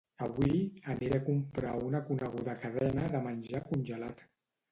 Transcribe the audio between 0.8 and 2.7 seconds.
aniré a comprar a una coneguda